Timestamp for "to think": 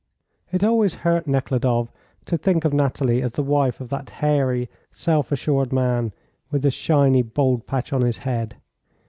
2.25-2.65